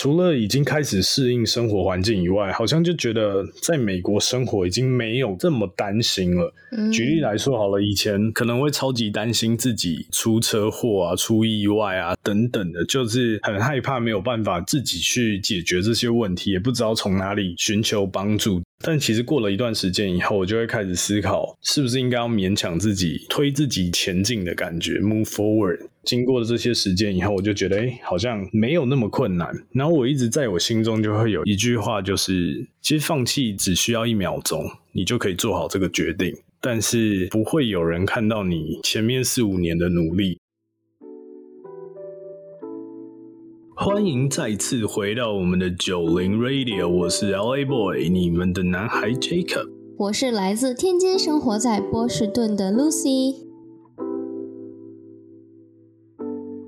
[0.00, 6.54] 除了已经开始适应生活环境以外，好像就觉得在美国生活已经没有这么担心了。
[6.92, 18.62] 举例来说好了，以前可能会超级担心自己出车祸啊、出意外啊等等的，就是很害怕没有办法自己去解决这些问题，也不知道从哪里寻求帮助。
[18.84, 25.80] 但其实过了一段时间以后，我就会开始思考，是不是应该要勉强自己推自己前进的感觉，move forward。
[26.04, 29.52] 经过了这些时间以后，我就觉得，哎，好像没有那么困难。
[29.72, 36.32] 然后我一直在我心中就会有一句话，就是其实放弃只需要一秒钟，你就可以做好这个决定。
[36.60, 40.38] 但是不会有人看到你前面四五年的努力。
[43.80, 53.36] 欢迎再次回到我们的九零 Radio，我是 LA Boy，你们的男孩 Jacob，我是来自天津，生活在波士顿的 Lucy。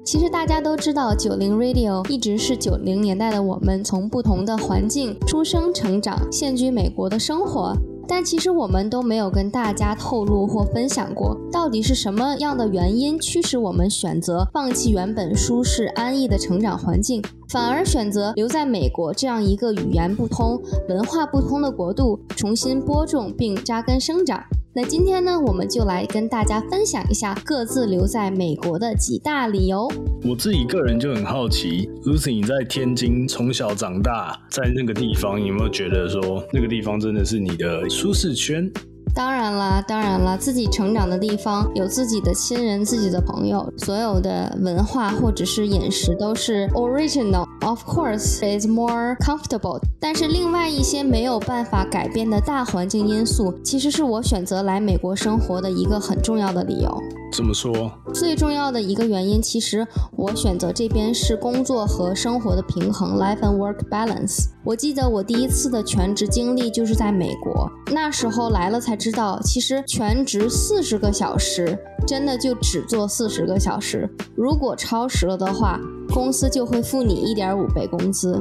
[0.04, 7.74] 其实大家都知道，九零 Radio 一直是九零年代的我们从不同的环境出生、成长、现居美国的生活。
[8.10, 24.42] 但其实我们都没有跟大家透露或分享过，到底是什么样的原因驱使我们选择放弃原本舒适安逸的成长环境，反而选择留在美国这样一个语言不通、文化不通的国度，重新播种并扎根生长。
[24.72, 29.90] 那今天呢，我们就来跟大家分享一下各自留在美国的几大理由。
[30.22, 38.70] 我自己个人就很好奇，Lucy，你在天津从小长大，在那个地方，有没有觉得说那个地方真的是你的舒适圈？
[39.14, 47.46] 当然啦，当然啦，自己成长的地方有自己的亲人、自己的朋友，所有的文化或者是饮食都是 original。
[47.60, 49.80] Of course, is more comfortable。
[49.98, 57.02] 但是另外一些没有办法改变的大环境因素，其实是我选择来美国生活的一个很重要的理由。
[57.32, 57.90] 怎么说？
[58.12, 59.86] 最重要的一个原因，其实
[60.16, 64.48] 我选择这边是工作和生活的平衡 （life and work balance）。
[64.64, 74.08] 我记得我第一次的全职经历就是在美国，那时候来了才知道，其实全职四十个小时，真的就只做四十个小时。
[74.34, 75.78] 如果超时了的话，
[76.12, 78.40] 公司就会付你一点五倍工资，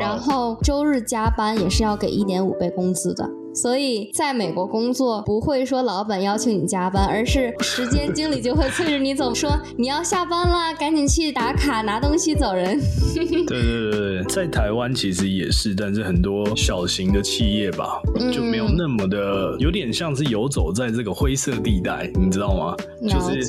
[0.00, 3.30] 然后周日加班也是要给一点五倍工资的。
[3.54, 12.80] 所以，在美国工作不会说老板要求你加班，而是时间经理就会催着你走，说你要下班啦，赶紧去打卡拿东西走人。
[13.14, 18.00] 对对对对，在台湾其实也是，但是很多小型的企业吧，
[18.32, 22.74] 就没有那么的，有点像是游走在这个灰色地带，你知道吗？
[23.08, 23.46] 就是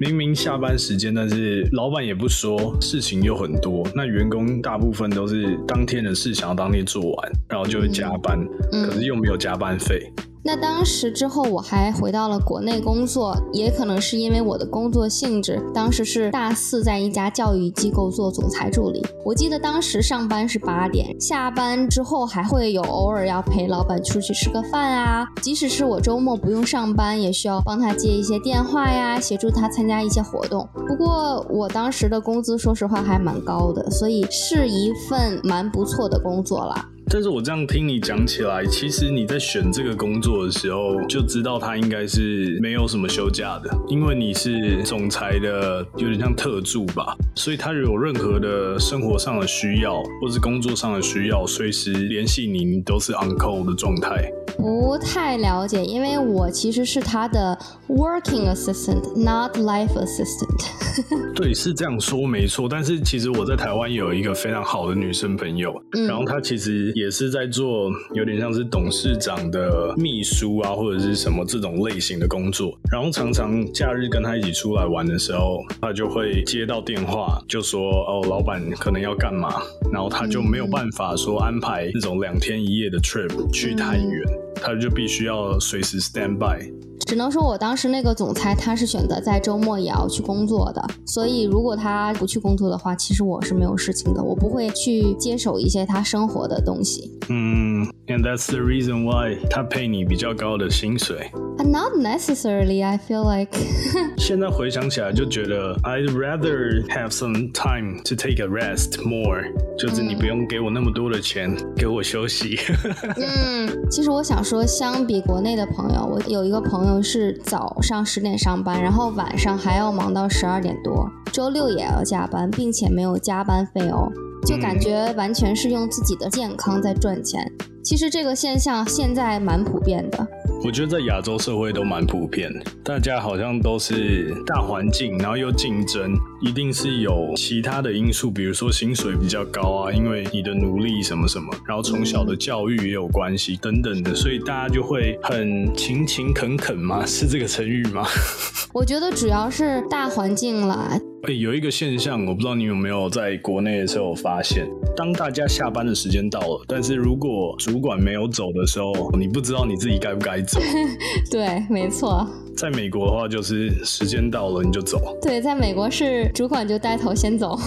[0.00, 9.34] 明明下班时间，但是老板也不说，事情又很多，那员工大部分都是当天的事想要当天做完，然后就会加班，可是又没有。
[9.44, 10.10] 加班费。
[10.46, 19.02] 那当时之后，我还回到了国内工作，也可能是因为我的工作性质，当时是大四，在一家教育机构做总裁助理。
[19.24, 25.26] 我记得当时上班是八点，下班之后还会有偶尔要陪老板出去吃个饭啊。
[25.40, 30.68] 即使是我周末不用上班，也需要帮他接一些电话呀，协助他参加一些活动。
[30.86, 36.90] 不过我当时的工资，说实话还蛮高的，所以是一份蛮不错的工作了。
[37.08, 54.30] 但是我这样听你讲起来，其实你在选这个工作的时候就知道他应该是没有什么休假的，因为你是总裁的，有点像特助吧，所以他有任何的生活上的需要或是工作上的需要，随时联系你，你都是 on call 的状态。
[54.56, 61.34] 不太了解，因为我其实是他的 working assistant，not life assistant。
[61.34, 62.68] 对，是这样说没错。
[62.68, 65.74] 但是其实我在台湾有一个非常好的女生朋友，
[66.06, 72.78] 然后她其实也是在做有点像是董事长的秘书啊，或者是什么这种类型的工作。
[72.90, 79.62] 然后常常假日跟他一起出来玩的时候，他就会接到电话，就说哦，老板可能要干嘛，
[79.92, 84.22] 然后他就没有办法说安排那种两天一夜的 trip 去太远。
[84.62, 86.72] 他就必须要随时 stand by。
[87.06, 97.10] 只能说我当时那个总裁他是选择在周末也要去工作的，所以如果他不去工作的话，其实我是没有事情的，我不会去接手一些他生活的东西。
[97.28, 101.30] 嗯，and that's the reason why 他配你比较高的薪水。
[101.58, 103.56] Not necessarily, I feel like.
[104.18, 109.44] 现在回想起来就觉得，I'd rather have some time to take a rest more，
[109.78, 112.58] 就是你不用给我那么多的钱，给我休息。
[113.16, 124.10] 嗯，其实我想说，相比国内的朋友，我有一个朋友是早上十点上班，然后晚上还要忙到十二点多，周六也要加班，并且没有加班费哦，
[124.46, 127.50] 就感觉完全是用自己的健康在赚钱。
[127.84, 130.26] 其实这个现象现在蛮普遍的。
[130.64, 132.50] 我觉得在亚洲社会都蛮普遍，
[132.82, 147.04] 大家好像都是大环境，然后又竞争，一定是有其他的因素，比如说薪水比较高啊，因为你的努力什么什么，然后从小的教育也有关系等等的，所以大家就会很勤勤恳恳吗？
[147.04, 148.06] 是这个成语吗？
[148.72, 150.98] 我觉得主要是大环境啦。
[151.26, 160.60] 哎，有一个现象，我不知道你有没有在国内的时候发现，当大家下班的时间到了，但是如果主管没有走的时候，你不知道你自己该不该走。
[161.30, 162.28] 对，没错。
[162.56, 165.16] 在美国的话，就是时间到了你就走。
[165.22, 167.58] 对，在美国是主管就带头先走。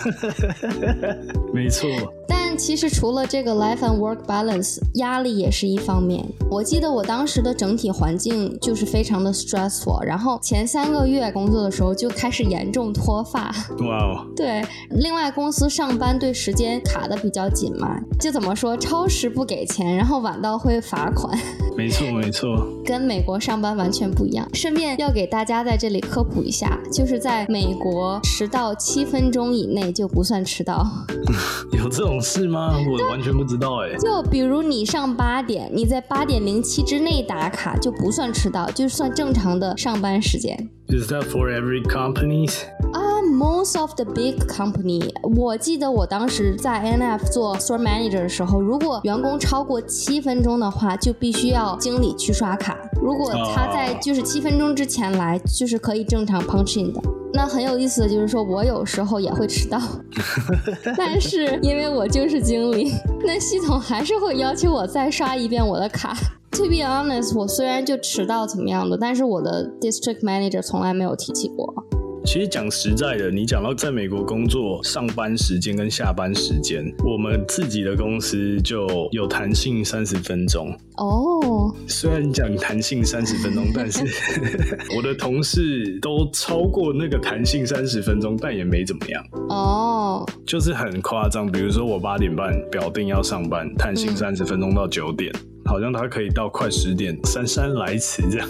[1.52, 1.88] 没错。
[2.26, 6.24] 但其实除了这个 life and work balance，压力也是一方面。
[6.50, 13.54] 我记得我当时的整体环境就是非常的 stressful，然后前三个月工作的时候就开始严重脱发。
[13.80, 14.26] 哇哦。
[14.36, 21.36] 对，另外公司上班对时间卡的比较紧嘛，就怎么说，超时不给钱，然后晚到会罚款。
[21.78, 22.66] 没错 没错。
[22.84, 24.48] 跟美国上班完全不一样。
[24.52, 30.84] 顺便要给大家在这里科普一下，就是在美国迟到七分钟以内就不算迟到。
[31.78, 32.74] 有这种事吗？
[32.90, 33.96] 我完全不知道哎。
[33.96, 40.68] 就比如你上八点，你在八点零七之内打卡就不算迟到，就算正常的上班时间。
[40.88, 42.62] Is that for every companies?
[43.38, 45.08] 啊，most of the big company。
[45.36, 52.76] 我记得我当时在 NF 做 store manager 的时候，如果员工超过七分钟的话，就必须要经理去刷卡。
[53.00, 57.00] 如果他在就是七分钟之前来，就是可以正常 punch in 的。
[57.34, 59.78] 那很有意思的就是说，我有时候也会迟到，
[60.96, 62.90] 但是因为我就是经理，
[63.24, 66.16] 那系统还是会要求我再刷一遍我的卡。
[66.52, 71.72] To be honest，我虽然就迟到怎么样的，但是我的 district manager 从来没有提起过。
[72.30, 80.68] 其实讲实在的，你讲到在美国工作上班时间跟下班时间，我们自己的公司就有弹性三十分钟。
[80.98, 84.04] 哦，虽然讲弹性三十分钟， 但是
[84.94, 89.24] 我的同事都超过那个弹性三十分钟，但也没怎么样。
[89.48, 95.32] 哦，就是很夸张，比如说我八点半表定要上班，弹性三十分钟到九点。
[95.68, 98.48] 好像他可以到快十点姗姗来迟这样，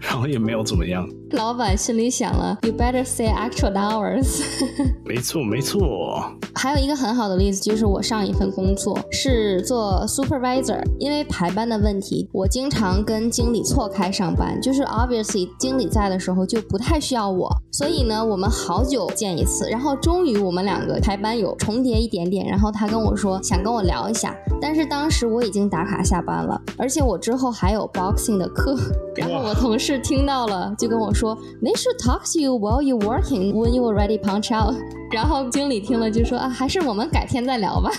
[0.00, 1.06] 然后也没有怎么样。
[1.32, 4.40] 老板心里想了，You better say actual hours。
[5.04, 6.32] 没错没错。
[6.54, 14.58] 还有一个很好的例子就是我上一份工作是做 supervisor，因为排班的问题，我经常跟经理错开上班。
[14.62, 26.53] 就是 obviously 经理在的时候就不太需要我，所以呢我们好久见一次，然后终于我们两个排班有重叠一点点，然后他跟我说想跟我聊一下，但是当时我已经打卡下班了。
[26.76, 28.76] 而且我之后还有 boxing 的课，
[29.16, 34.74] 然后我同事听到了就跟我说，They should talk to you while you working when you already punch out。
[35.12, 37.90] 然后经理听了就说啊，还是我们改天再聊吧。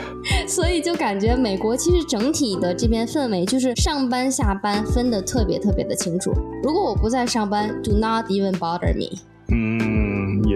[0.48, 6.32] 所以就感觉美国其实整体的这边氛围就是上班下班分得特别特别的清楚。
[6.62, 9.18] 如果我不在上班，Do not even bother me。
[9.48, 9.93] 嗯，也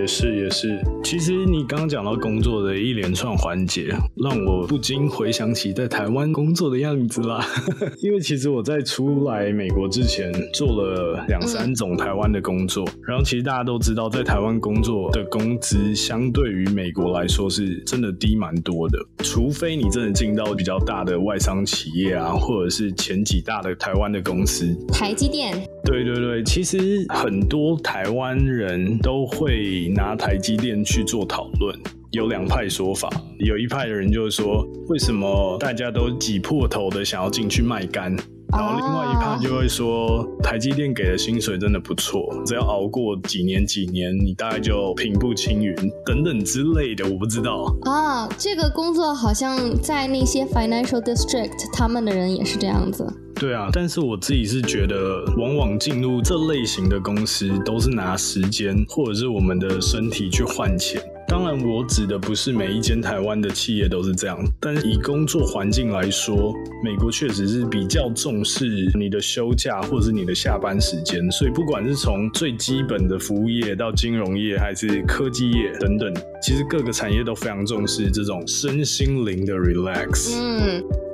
[0.09, 0.81] 是也是。
[1.05, 7.45] 其实你刚刚讲到工作的一连串环节，让我不禁回想起在台湾工作的样子啦。
[8.01, 18.99] 因为其实我在出来美国之前做了两三种台湾的工作，然后其实大家都知道，在台湾工作的工资相对于美国来说是真的低蛮多的。
[19.23, 25.55] 除非你真的进到比较大的外商企业啊，或者是前几大的台湾的公司，台积电。
[25.89, 31.75] 对对对，其实很多台湾人都会拿台积电去做讨论，
[32.11, 33.09] 有两派说法。
[33.39, 38.15] 有一派的人就是说，为什么大家都挤破头的想要进去卖干？
[38.51, 45.75] 然后另外一派就会说，台积电给的薪水真的不错，只要熬过几年几年，你大概就平步青云
[46.05, 47.07] 等等之类的。
[47.09, 53.07] 我不知道啊，这个工作好像在那些 financial district，他们的人也是这样子。
[53.35, 61.01] 对啊，但是我自己是觉得，往往进入这类型的公司，都是拿时间或者是我们的身体去换钱。
[61.29, 71.31] 当然，我指的不是每一间台湾的企业都是这样，但是以工作环境来说，美国确实是比较重视你的休假或是你的下班时间。
[71.31, 80.35] 所以，不管是从最基本的服务业到金融业，还是科技业等等，其实各个产业都非常重视这种身心灵的 relax。
[80.35, 81.08] 嗯。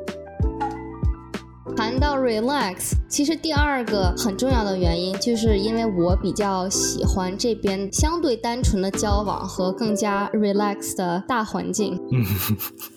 [1.76, 12.00] 谈到 relax，其实第二个很重要的原因，就是因为我比较喜欢这边相对单纯的交往和更加 relax 的大环境。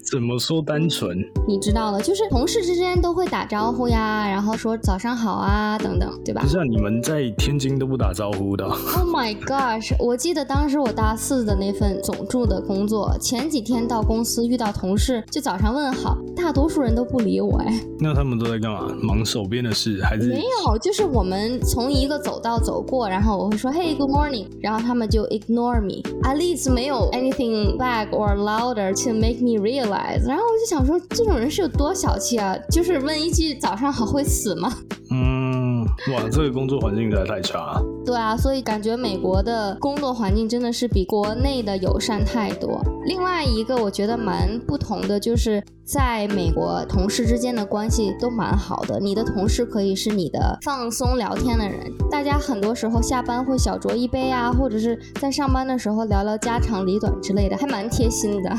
[0.09, 1.17] 怎么说单纯？
[1.45, 6.41] 你知道的，就是同事之间都会打招呼呀，然后说早上好啊等等，对吧？
[6.41, 8.63] 不是啊，你们在天津都不打招呼的。
[8.65, 9.93] Oh my gosh！
[9.99, 17.83] 我记得当时我大四的那份总助的工作，前几天到公司遇到同事，就早上问好，大多数人都不理我哎。
[17.99, 18.87] 那他们都在干嘛？
[19.03, 20.29] 忙手边的事还是？
[20.29, 26.01] 没有，就是我们从一个走道走过，然后我会说 Hey good morning，然后他们就 ignore me。
[26.23, 29.96] At least 没有 anything back or louder to make me realize。
[30.25, 32.57] 然后我就想说，这种人是有多小气啊？
[32.71, 34.73] 就是问一句早上好会死吗？
[35.09, 37.81] 嗯，哇，这个工作环境实在太差。
[38.05, 42.81] 对啊，所以感觉美国的工作环境真的是比国内的友善太多。
[43.05, 48.99] 另外一个我觉得蛮不同的，就是在美国同事之间的关系都蛮好的。
[48.99, 51.79] 你的同事可以是你的放松聊天的人，
[52.11, 58.49] 大家很多时候下班会小酌一杯啊，或者是在上班的时候聊聊家长里短之类的，还蛮贴心的。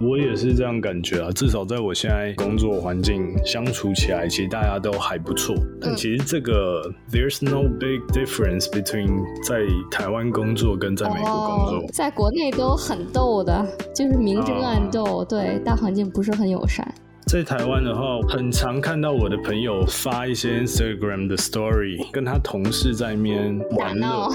[0.00, 5.56] 我也是这样感觉啊，至少在我现在工作环境相处起来，其实大家都还不错。
[5.80, 9.08] 但其实这个 there's no big difference between
[9.42, 16.94] 在台湾工作跟在美国工作，在国内都很逗的，就是明争暗斗，对大环境不是很友善。
[17.28, 24.30] 在台湾的话，很常看到我的朋友发一些 Instagram 的 Story，跟他同事在面玩乐，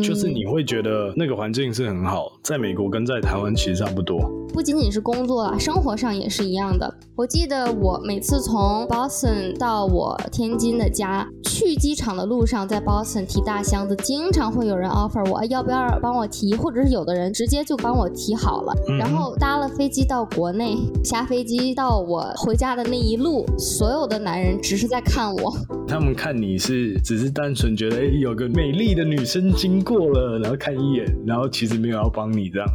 [0.00, 2.38] 就是你会觉得那个环境是很好。
[2.44, 4.20] 在美国跟在台湾其实差不多，
[4.54, 6.88] 不仅仅是工作啦，生活上也是一样的。
[7.16, 18.72] 我记得我每次从 Boston 到我天津的家，去机场的路上，在 Boston 提大箱子，经常会有人 offer 我要不要帮我提，或者是有的人直接就帮我提好了。
[19.00, 22.32] 然后搭了飞机到国内，下飞机到我。
[22.36, 25.52] 回家的那一路，所有的男人只是在看我。
[25.88, 32.68] 他们看你是只是单纯觉得，哎，有个美丽的女生经过了，然后看一眼，然后其实没有要帮你这样。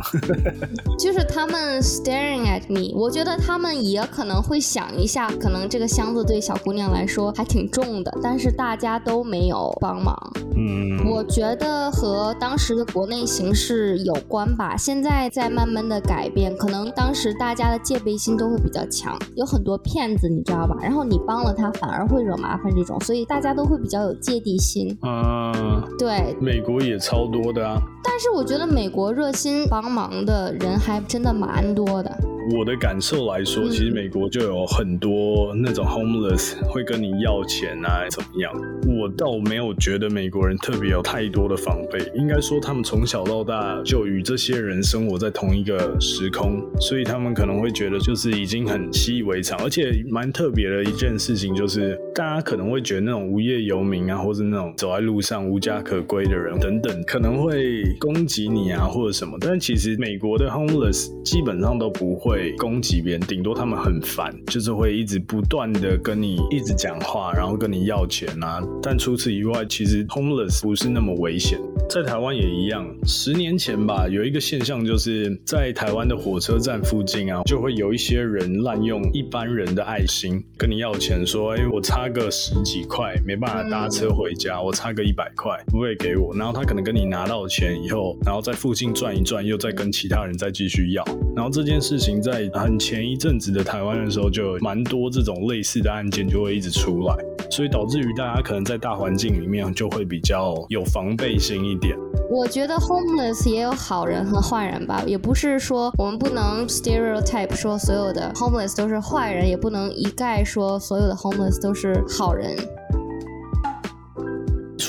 [0.97, 10.15] 就是他们 staring at me，我觉得他们也可能会想一下，可能这个箱子对小姑娘来说还挺重的，但是大家都没有帮忙。
[10.55, 14.75] 嗯，我觉得和当时的国内形势有关吧。
[14.77, 19.50] 现在在慢慢的改变，可能当时大家的戒备心都会比较强，有。
[19.51, 20.77] 很多骗子，你知道吧？
[20.81, 24.97] 然后你帮了他，反而会惹麻烦，这种，所以大家都会比较有芥蒂心。
[25.01, 27.81] 嗯，对，美国也超多的啊。
[28.03, 32.11] 但是我觉得美国热心帮忙的人还真的蛮多的。
[32.49, 38.51] 我的感受来说，其实美国就有很多那种 homeless 会跟你要钱啊，怎么样？
[38.99, 49.59] 我倒没有觉得美国人特别有太多的防备，应该说他们从小到大就与这些人生活在同一个时空，所以他们可能会觉得就是已经很习以为常。
[49.61, 62.30] 而且蛮特别的一件事情就是，大家可能会觉得那种无业游民啊，或是那种走在路上无家可归的人等等，可能会攻击你啊或者什么，但其实美国的 homeless 基本上都不会。
[62.31, 68.61] 会攻击别人，顶多他们很烦，就是会一直不断的跟你一直讲话，然后跟你要钱啊。
[68.81, 71.59] 但除此以外，其实 homeless 不是那么危险。
[71.89, 86.33] 在台湾也一样，十年前吧，有一个现象，就是在台湾的火车站附近啊，就会有一些人滥用一般人的爱心，跟你要钱，说，哎，我差个十几块，没办法搭车回家，我差个一百块，不会给我。
[86.33, 91.03] 然后他可能跟你拿到钱以后，然后在附近转一转，又再跟其他人再继续要。
[91.35, 97.15] 然后这件事情在很前一阵子的台湾的时候，就有蛮多这种类似的案件就会一直出来，
[97.49, 101.97] 所以导致于大家可能在大环境里面就会比较有防备心一点。
[102.29, 112.55] 我觉得 homeless 也有好人和坏人吧，也不是说我们不能 stereotype 说所有的 homeless 都是坏人，也不能一概说所有的 homeless 都是好人。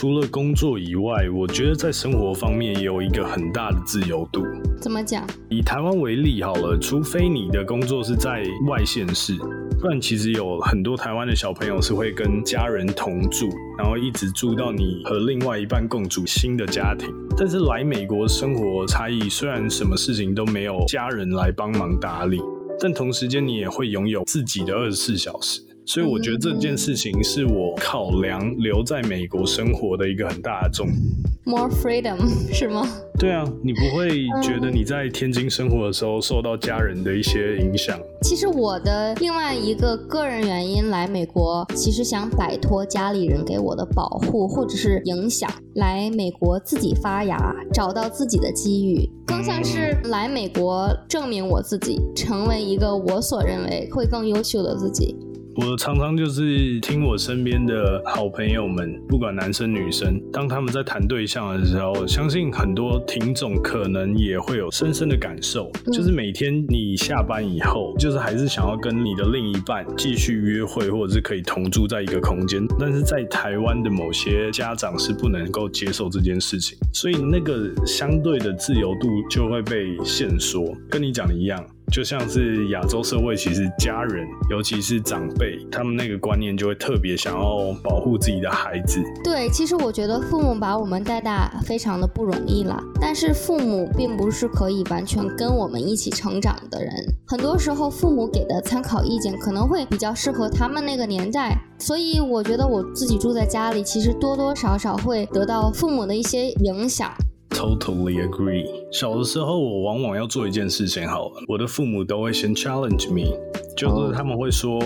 [0.03, 4.45] 除了工作以外，我觉得在生活方面也有一个很大的自由度。
[4.81, 5.25] 怎么讲？
[5.49, 9.37] 以台湾为例好了，除非你的工作是在外县市。
[9.81, 17.09] 不然，其实有很多台湾的小朋友是会跟家人同住，然后一直住到你和另外一半共组新的家庭。
[17.39, 22.41] 但是来美国生活差异，虽然什么事情都没有家人来帮忙打理，
[22.81, 25.63] 但同时间你也会拥有自己的二十四小时。
[25.85, 30.97] 所以我觉得这件事情是我考量留在美国生活的一个很大的重点。
[31.45, 32.19] More freedom
[32.55, 32.87] 是吗？
[33.19, 37.99] 对啊，你不会觉得你在天津生活的时候受到家人的一些影响？
[38.23, 47.37] 其实我的另外一个个人原因来美国，其实想摆脱家里人给我的保护或者是影响，来美国自己发芽，
[47.73, 55.17] 找到自己的机遇，更像是来美国证明我自己，成为一个我所认为会更优秀的自己。
[55.55, 81.63] 我常常就是听我身边的好朋友们，不管男生女生，当他们在谈对象的时候，相信很多听众可能也会有深深的感受，就是每天你下班以后，就是还是想要跟你的另一半继续约会，或者是可以同住在一个空间，但是在台湾的某些家长是不能够接受这件事情，所以那个相对的自由度就会被限缩，跟你讲的一样。
[81.93, 88.99] 就像是亚洲社会，其实家人，尤其是长辈，他们那个观念就会特别想要保护自己的孩子。
[89.23, 92.83] 对，其实我觉得父母把我们带大非常的不容易啦。
[92.99, 96.91] 但是父母并不是可以完全跟我们一起成长的人，
[97.27, 101.55] 很多时候父母给的参考意见可能会比较适合他们那个年代。
[101.79, 107.13] 所以我觉得我自己住在家里，其实多多少少会得到父母的一些影响。
[107.55, 108.67] Totally agree。
[108.91, 113.31] 小的时候，我往往要做一件事情，好了，我的父母都会先 challenge me，
[113.77, 114.81] 就是他们会说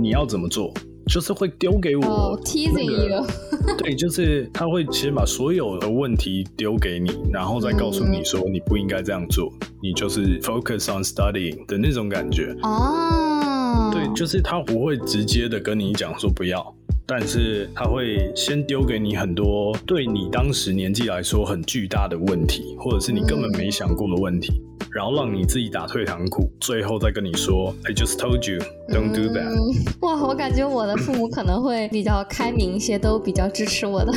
[0.00, 0.72] 你要怎么做，
[1.06, 3.26] 就是会丢给我 teasing you。
[3.76, 12.54] 对，就是他会先把所有的问题丢给你，然后再告诉你说你不应该这样做，你就是 focus on studying 的那种感觉。
[12.62, 16.74] 哦，对，就是他不会直接的跟你讲说不要。
[17.06, 29.50] 但是他会先丢给你很多对你当时年纪来说很巨大的问题，或者是你根本没想过的问题，然后让你自己打退堂鼓，最后再跟你说，I just told you don't do that。
[30.02, 34.12] 哇，我感觉我的父母可能会比较开明一些，都比较支持我的。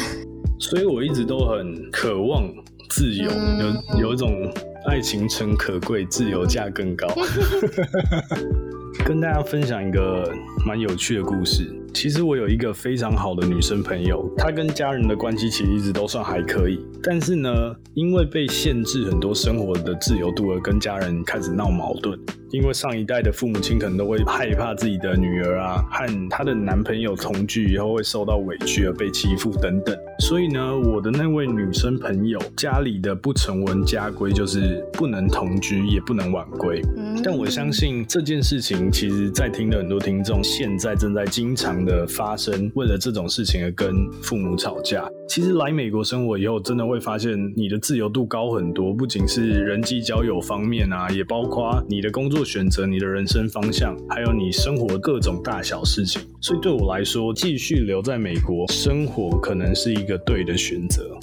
[0.60, 2.44] 所以我一直都很渴望
[2.90, 3.30] 自由，
[3.96, 4.30] 有有一种
[4.86, 7.08] 爱情诚可贵，自由价更高。
[9.04, 10.32] 跟大家分享一个
[10.66, 11.74] 蛮有趣的故事。
[11.94, 16.80] 其实我有一个非常好的女生朋友，她跟家人的关系其实一直都算还可以。
[17.04, 17.50] 但是呢，
[17.94, 22.20] 因为被限制很多生活的自由度，而跟家人开始闹矛盾。
[22.52, 29.98] 因为上一代的父母亲可能都会害怕自己的女儿啊和她的男朋友同居以后会受到委屈而被欺负等等。
[30.20, 36.80] 所以呢，我的那位女生朋友家里的不成文家规就是不能同居，也不能晚归。
[37.24, 41.83] 但我相信这件事情，其实在听的很多听众现在正在经常。
[41.86, 45.10] 的发生，为了这种事情而跟父母吵架。
[45.28, 56.22] 其实来美国生活以后，真的会发现你的自由度高很多，不仅是人际交友方面啊，也包括你的工作选择、你的人生方向，还有你生活各种大小事情。
[56.42, 61.18] 所以对我来说，继续留在美国生活，可能是一个对的选择。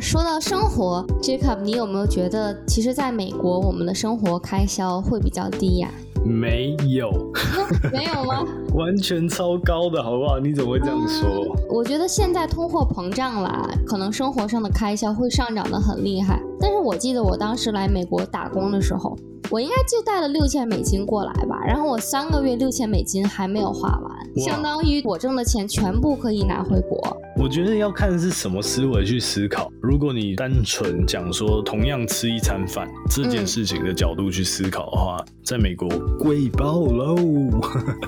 [0.00, 5.88] 说到生活，Jacob，你有没有觉得，其实在美国，我们的生活开销会比较低呀？
[6.24, 7.10] 没有，
[7.92, 8.44] 没有吗？
[8.74, 10.38] 完全超高的，好不好？
[10.38, 11.54] 你怎么会这样说？
[11.68, 16.40] 我觉得现在通货膨胀啦，可能生活上的开销会上涨的很厉害。
[16.58, 19.16] 但是我记得我当时来美国打工的时候。
[19.50, 26.98] 我应该就带了六千美金过来吧，然后我三个月六千美金还没有花完，相当于我挣的钱全部可以拿回国。
[27.36, 29.70] 我觉得要看是什么思维去思考。
[29.82, 37.16] 如果你单纯讲说同样吃一餐饭这件事情的角度去思考的话，在美国贵爆喽。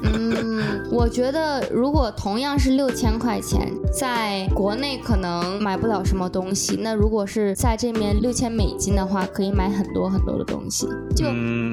[0.05, 10.87] 嗯，我觉得如果同样是六千块钱，在国内可能买不了什么东西，那如果是在这边六千美金的话，可以买很多很多的东西。
[11.15, 11.27] 就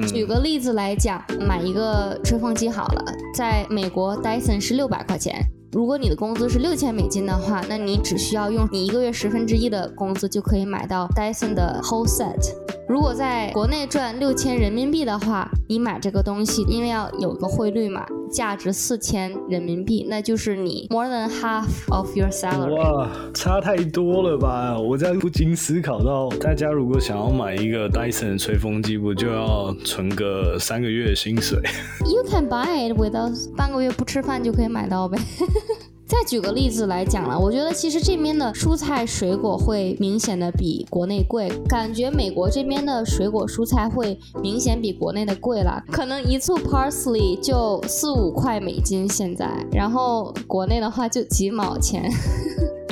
[0.08, 5.40] 举个例子来讲，买一个吹风机好了，在美国，Dyson 是六百块钱。
[5.74, 12.54] 如果你的工资是六千美金的话，那你只需要用你一个月十分之一的工资就可以买到 Dyson 的 whole set。
[12.86, 22.74] 如果在国内赚六千人民币的话，你买这个东西，因为要有个汇率嘛，价值四千人民币，那就是你 more than half of your salary。
[22.76, 24.78] 哇，差太多了吧！
[24.78, 31.58] 我这样不禁思考到，大家如果想要买一个 Dyson 吹风机，不就要存个三个月的薪水
[32.04, 35.18] ？You can buy it without 半个月不吃饭就可以买到呗。
[36.14, 52.08] 再举个例子来讲了，我觉得其实这边的蔬菜水果会明显的比国内贵，感觉美国这边的水果蔬菜会明显比国内的贵了，可能一簇 parsley 就四五块美金现在，然后国内的话就几毛钱。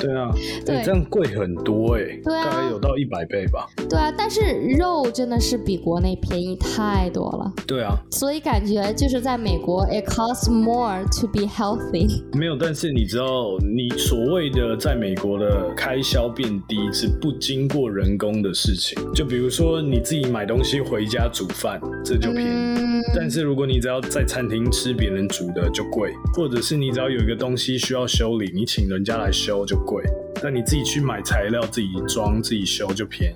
[0.03, 0.29] 对啊，
[0.65, 3.65] 对，这样贵很多哎，对啊，大概有到一百倍吧。
[3.89, 4.41] 对啊，但是
[4.77, 7.53] 肉真的是比国内便宜太多了。
[7.65, 12.21] 对啊，所以感觉就是在美国，it costs more to be healthy。
[12.33, 18.97] 没有，但是你知道，你所谓的在美国的开销变低是不经过人工的事情。
[19.13, 23.01] 就比如说你自己买东西回家煮饭，这就便宜。
[23.15, 29.92] 但是如果你只要在餐厅吃别人煮的就贵，或者是你只要有一个东西需要修理，你请人家来修就贵。
[29.93, 30.03] 贵
[30.41, 33.35] 但你自己去买材料、自己装、自己修就便宜。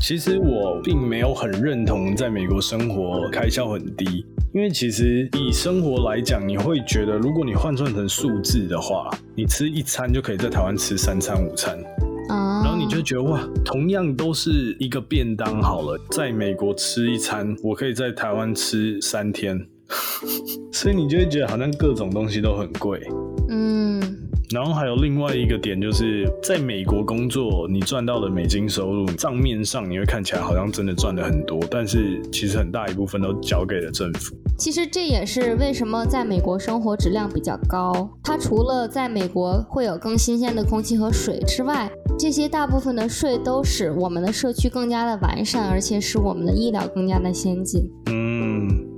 [0.00, 11.78] 其实我并没有很认同在美国生活开销很低，因为其实以生活来讲，你会觉得如果你换算成数字的话，你吃一餐就可以在台湾吃三餐午餐。
[12.28, 19.64] 然后你就觉得哇，同样都是一个便当好了，在美国吃一餐，我可以在台湾吃三天，
[20.72, 23.00] 所以你就会觉得好像各种东西都很贵。
[24.54, 24.64] 嗯。
[24.64, 34.34] 然后还有另外一个点，就是在美国工作，你赚到的美金收入账面上你会看起来好像真的赚的很多，但是其实很大一部分都交给了政府。
[34.56, 38.08] 其实这也是为什么在美国生活质量比较高。
[38.22, 47.90] 它除了在美国会有更新鲜的空气和水之外，这些大部分的税都使我们的社区更加的完善，而且使我们的医疗更加的先进。
[48.06, 48.23] 嗯，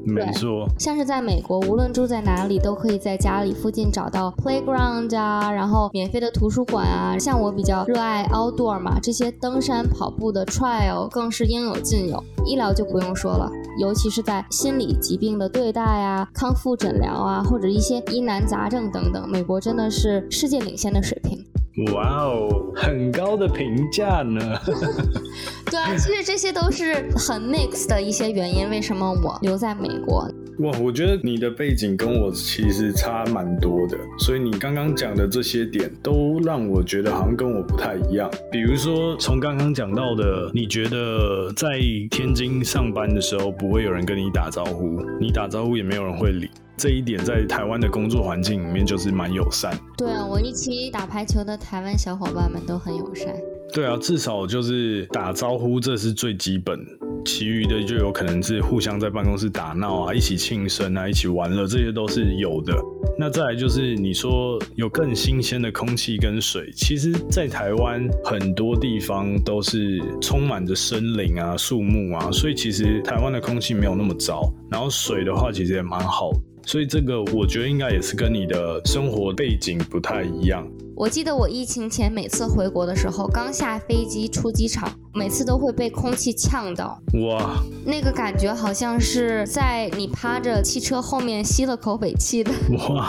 [0.07, 0.69] 没错。
[0.79, 7.19] 像是在美国，无论住在哪里，都可以在家里附近找到 playground 啊，然后免费的图书馆啊。
[7.19, 12.23] 像我比较热爱 outdoor 嘛，这些登山、跑步的 trail 更是应有尽有。
[12.45, 21.45] 医疗就不用说了，尤其是在心理疾病的对待啊、康复诊疗啊，或者一些疑难杂症等等，美国真的是世界领先的水平。
[21.93, 24.41] 哇哦，很高的评价呢。
[25.71, 28.71] 对啊，其实这些都是很 mix 的一些原因。
[28.71, 30.27] 为什么我留在美国？
[30.61, 38.31] 哇，我觉得你的背景跟我其实差蛮多的，所以你刚刚讲的这些点都让我觉得好像跟我不太一样。
[38.51, 41.79] 比如说，从刚刚讲到的，你觉得在
[42.11, 46.49] 天津上班的时候不会有人跟你打招呼，你打招呼也没有人会理。
[46.77, 49.73] 这一点在台湾的工作环境里面就是蛮友善。
[49.97, 53.35] 对啊，我一起打排球的台湾小伙伴们都很友善。
[53.73, 56.79] 对啊，至少就是打招呼，这是最基本。
[57.27, 62.73] 其余的就有可能是互相在办公室打闹啊，一起庆生啊，一起玩乐，这些都是有的。
[63.19, 74.53] 那再来就是你说有更新鲜的空气跟水，其实，在台湾很多地方都是充满着森林啊、树木啊，所以其实台湾的空气没有那么糟。
[74.71, 76.31] 然后水的话，其实也蛮好。
[76.65, 80.67] 所以这个我觉得应该也是跟你的生活背景不太一样。
[80.97, 87.01] 我记得我疫情前每次回国的时候，刚下飞机出机场，每次都会被空气呛到。
[87.27, 92.53] 哇，那个感觉好像是在你趴着汽车后面吸了口尾气的。
[92.91, 93.09] 哇，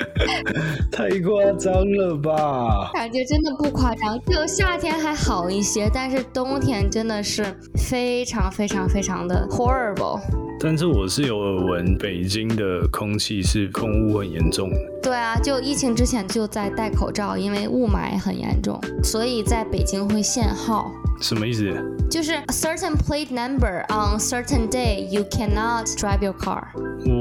[0.90, 2.90] 太夸张了吧？
[2.94, 10.18] 感觉真的不夸张，就夏天还好一些，但是冬天真的是非常非常非常的 horrible。
[10.60, 14.68] 但是我是有耳闻，北京的空气是空污很严重。
[15.00, 20.90] 对啊，就疫情之前就在戴口罩，因为雾霾很严重，所以在北京会限号。
[21.20, 21.64] 什么意思？
[22.10, 26.64] 就是 a certain plate number on certain day you cannot drive your car。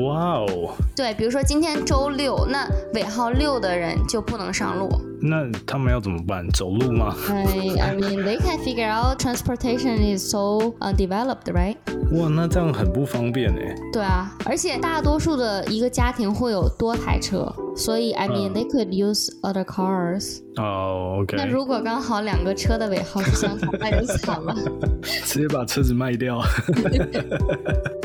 [0.06, 0.76] 哇哦。
[0.96, 4.90] 对，比如说今天周六，那尾号六的人就不能上路。
[5.22, 6.48] 那他们要怎么办？
[6.50, 7.44] 走路吗？I
[7.80, 11.76] I mean, they can figure out transportation is so undeveloped, right?
[12.12, 13.76] 哇，那这样很不方便哎。
[13.92, 20.40] 对啊，而且大多数的一个家庭会有多台车，所以 I mean they could use other cars.
[20.58, 21.36] 哦，OK。
[21.38, 24.56] 那如果刚好两个车的尾号是相同，那就惨了，
[25.26, 26.42] 直接把车子卖掉。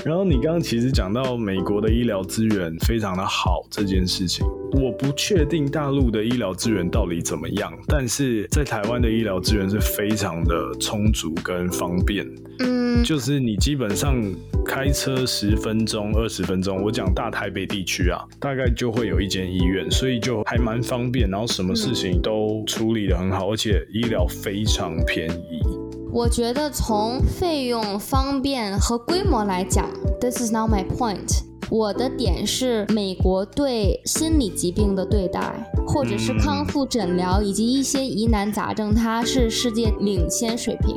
[0.04, 12.26] 然后你刚刚其实讲到美国的医疗资源非常的好这件事情，我不确定大陆的医疗资源到底怎么样，但是在台湾的医疗资源是非常的充足跟方便。
[12.58, 14.20] 嗯，就是你基本上
[14.64, 25.81] 开车十分钟、二十分钟，我讲大台北地区啊，大概就会有一间医院，所以就还蛮方便，然后什么事情都处理的很好，而且医疗非常便宜。
[26.14, 29.88] 我觉得从费用、方便和规模来讲
[30.20, 31.40] ，This is not my point。
[31.70, 35.40] 我的点是美国对心理疾病的对待，
[35.86, 40.96] 或者是康复诊疗以及一些疑难杂症，它是世界领先水平。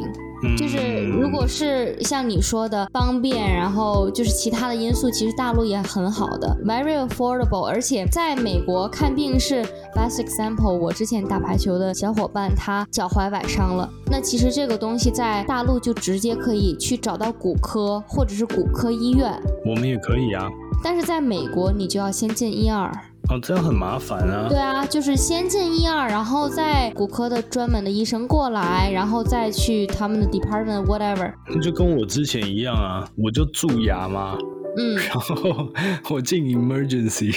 [0.58, 7.66] 就是如果是像你说的方便，然后就是其他的因素，其实大陆也很好的，very affordable。
[7.66, 9.64] 而且在美国看病是
[9.96, 10.72] best example。
[10.72, 19.32] 我之前打排球的小伙伴他脚踝崴伤了，那其实这个东西在大陆就直接可以去找到骨科或者是骨科医院。
[19.66, 20.48] 我们也可以啊。
[20.84, 22.92] 但是在美国，你就要先进一二
[23.30, 24.48] 哦，这样很麻烦啊。
[24.48, 31.34] 对啊，就是先进一二，然后再骨科的专门的医生过来，然后再去他们的 department whatever。
[31.48, 34.38] 那就跟我之前一样啊，我就蛀牙嘛，
[34.78, 35.68] 嗯， 然后
[36.12, 37.36] 我进 emergency，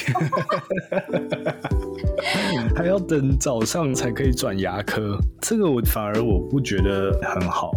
[2.76, 7.70] 还要等早上才可以转牙科，这个我反而我不觉得很好。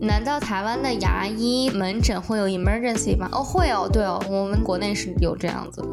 [0.00, 3.28] 难道台湾的牙医门诊会有 emergency 吗？
[3.30, 5.88] 哦，会哦，对哦，我们国内是有这样子的。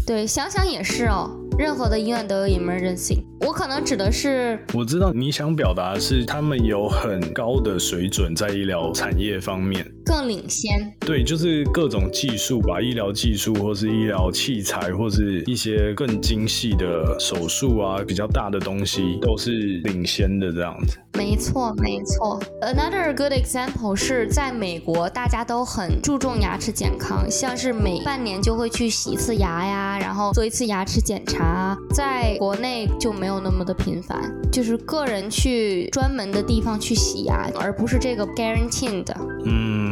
[0.00, 1.30] 嗯，对，想想也是哦。
[1.58, 3.22] 任何的医院都有 emergency。
[3.40, 10.92] 我可能指的是，我知道你想表达是他们有很高的水准在医疗产业方面更领先。
[10.98, 19.52] 对，就是各种技术吧，医疗技术或是医疗器材，或是一些更精细的手术啊，比较大的东西都是
[19.84, 20.98] 领先的这样子。
[21.14, 22.40] 没错，没错。
[22.60, 31.76] Another good example 是在美国，大家都很注重牙齿健康，像是每半年就会去洗一次牙呀，然后做一次牙齿检查。
[31.94, 39.16] 在国内就没有那么的频繁，就是个人去专门的地方去洗牙，而不是这个 guaranteed 的。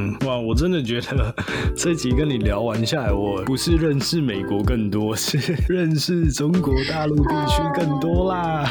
[0.09, 1.35] 嗯，哇，我真的觉得
[1.77, 8.71] 这集跟你聊完下来，我不是认识美国更多，是认识中国大陆地区更多啦。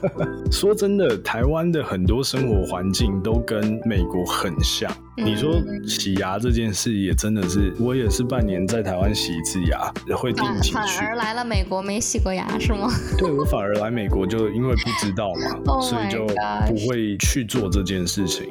[0.50, 4.90] 说真的，台湾的很多生活环境都跟美国很像。
[5.16, 10.74] 你说洗牙这件事也真的是，我也是半年在台湾洗一次牙，会定期去。
[10.74, 12.88] 反而来了美国没洗过牙是吗？
[13.16, 16.26] 对，我反而来美国就因为不知道嘛，所以就
[16.66, 18.46] 不会去做这件事情。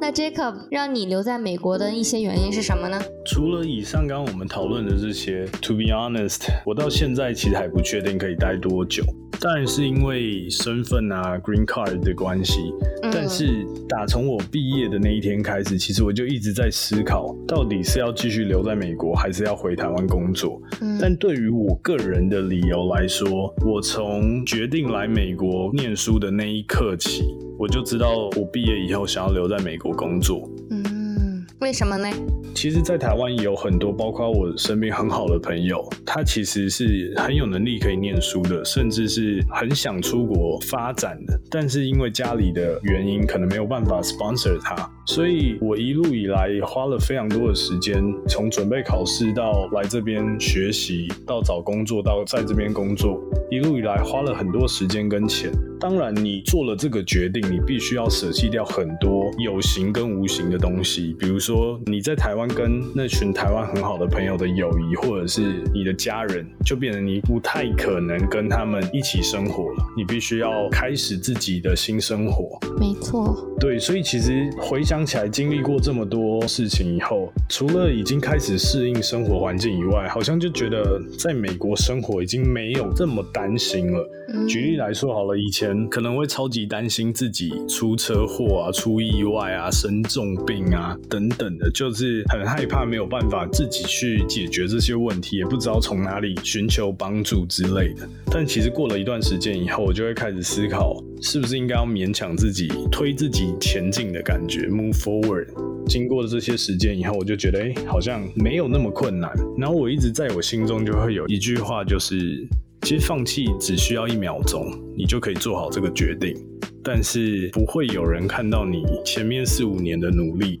[0.00, 3.00] 那 Jacob 让你留在美国的一些原因是什么呢？
[3.26, 9.02] 除了以上刚刚我们讨论的这些，To be honest，我到现在其实还不确定可以待多久。
[9.40, 12.72] 当然是因为身份啊，Green Card 的关系。
[13.02, 20.60] 但是打从我毕业的那一天开始，其实我就一直在思考，到底是要继续留在美国，还是要回台湾工作。
[21.00, 27.24] 但对于我个人的理由来说，我从决定来美国念书的那一刻起，
[27.58, 30.48] 我就知道我毕业以后想要留在美国工作。
[30.70, 32.08] 嗯为什么呢？
[32.56, 44.90] 其实，在台湾也有很多，包括我身边很好的朋友，他其实是很有能力可以念书的，甚至是很想出国发展的，但是因为家里的原因，可能没有办法 sponsor 他。
[45.06, 55.52] 所以我一路以来花了非常多的时间，从准备考试到来这边学习，到找工作，到在这边工作，一路以来花了很多时间跟钱。
[55.78, 69.84] 当然，你做了这个决定，你必须要舍弃掉很多有形跟无形的东西，比如说你在台湾跟那群台湾很好的朋友的友谊，或者是你的家人，就变成你不太可能跟他们一起生活了。
[69.96, 72.58] 你必须要开始自己的新生活。
[72.78, 73.36] 没错。
[73.60, 84.08] 对，所以其实回想起来，经历过这么多事情以后，除了已经开始适应生活环境以外，好像就觉得在美国生活已经没有这么担心了。
[84.48, 98.08] 举例来说好了，以前可能会超级担心自己出车祸啊、出意外啊、生重病啊等等的，就是很害怕没有办法自己去解决这些问题，也不知道从哪里寻求帮助之类的。
[98.30, 105.46] 但其实过了一段时间以后，我就会开始思考，是不是应该要勉强自己推自己前进的感觉，move forward。
[105.86, 109.30] 经过了这些时间以后，我就觉得，哎，好像没有那么困难。
[109.56, 112.46] 然后我一直在我心中就会有一句话，就是。
[112.82, 114.64] 其实放弃只需要一秒钟，
[114.96, 116.36] 你就可以做好这个决定，
[116.82, 120.58] 但是不会有人看到你前面四五年的努力。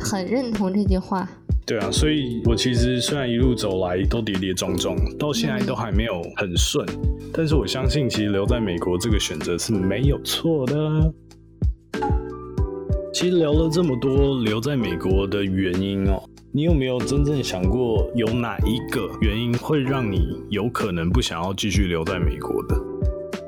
[0.00, 1.28] 很认同这句话。
[1.64, 6.84] 对啊，所以我其实虽然一路走来都跌跌撞撞，到现在都还没有很顺，
[7.32, 11.14] 但是我相信其实留在美国这个选择是没有错的。
[13.14, 16.20] 其实聊了这么多留在美国的原因哦。
[16.51, 22.75] 你有没有真正想过，有哪一个原因会让你有可能不想要继续留在美国的？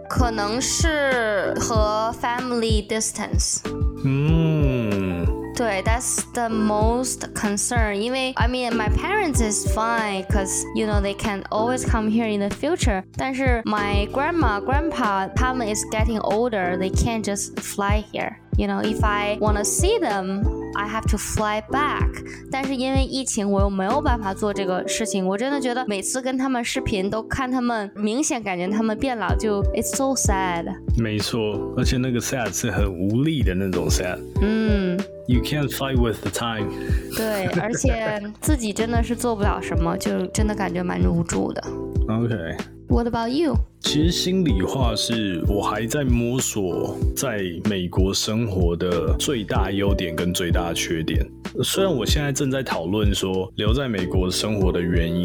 [0.08, 3.62] 可能是和 family distance。
[4.04, 5.25] 嗯，
[5.56, 7.93] 对，that's the most concern。
[7.93, 12.39] 因为 I mean my parents is fine because you know they can always come here in
[12.39, 13.04] the future。
[13.15, 18.36] 但是 my grandma grandpa 他们 is getting older they can't just fly here。
[18.57, 20.64] You know if I wanna see them。
[20.77, 22.09] I have to fly back，
[22.51, 25.25] 但是因为疫情，我又没有办法做这个事情。
[25.25, 30.64] 我真的觉得每次跟他们视频，都看他们明显感觉他们变老，就 It's so sad。
[30.99, 34.19] 没错，而且那个 sad 是很无力的那种 sad。
[34.43, 36.69] 嗯，You can't fight with the time。
[37.17, 41.62] 对，而且自己真的是做不了什么，就真的感觉蛮无助的。
[42.11, 42.73] OK。
[42.88, 43.57] What about you？
[43.81, 51.27] 其实心里话是我还在摸索在美国生活的最大优点跟最大缺点。
[51.62, 55.25] 虽然我现在正在讨论说留在美国生活的原因，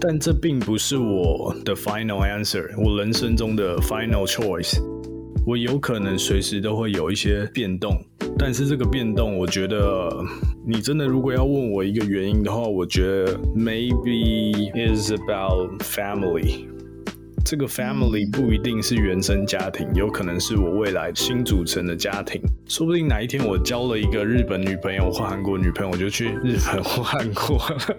[0.00, 4.78] 但这并不是我的 final answer，我人生中的 final choice。
[5.46, 8.02] 我有可能随时都会有一些变动，
[8.38, 10.10] 但是这个变动，我觉得
[10.66, 16.64] 你真的如果要问我一个原因的话，我觉得 maybe is about family。
[17.44, 22.40] 这个 family 不一定是原生家庭，有可能是我未来新组成的家庭。
[22.66, 27.58] 说不定哪一天我交了一个日本女朋友或韩国女朋友，我就去日本或韩国。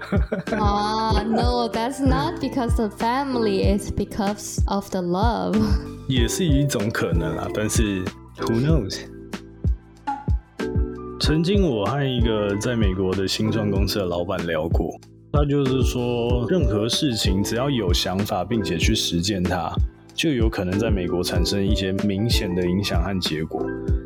[0.57, 5.55] 啊，No，that's not because the family is because of the love。
[6.09, 8.03] 也是一种可能啊，但是
[8.39, 8.99] Who knows？
[11.19, 14.99] 曾经我和一个在美国的新创公司的老板聊过。
[15.37, 19.69] 那就是说，任何事情只要有想法，并且去实践它，
[20.13, 23.61] 就有可能在美国产生一些明显的影响和结果。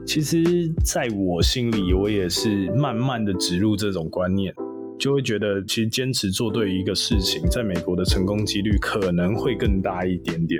[0.08, 0.44] 其实，
[0.84, 4.52] 在我心里，我也是慢慢的植入这种观念，
[4.98, 10.60] 就会觉得，其实坚持做对一个事情，在美国的成功几率可能会更大一点点。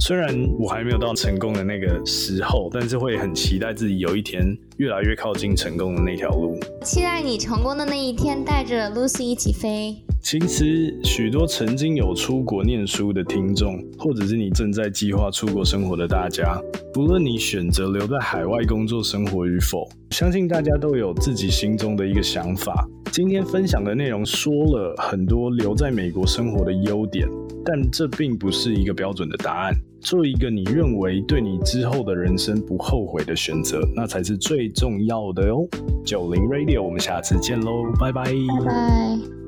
[0.00, 4.44] 虽然我还没有到成功的那个时候，但是会很期待自己有一天
[4.76, 6.58] 越来越靠近成功的那条路。
[6.82, 9.96] 期待你成功的那一天，带着 Lucy 一起飞。
[10.22, 16.60] 其实，许多曾经有出国念书的听众，或者是你正在计划出国生活的大家，
[16.92, 22.88] 不论你选择留在海外工作生活与否，相信大家都有自己心中的一个想法。
[23.10, 27.28] 今天分享的内容说了很多留在美国生活的优点。
[27.64, 29.72] 但这并不是一个标准的答案。
[30.02, 35.66] 做一个你认为对你之后的人生不后悔的选择，那才是最重要的哦。
[36.04, 38.24] 九零 Radio，我们下次见喽，拜拜。
[38.24, 39.41] 拜拜。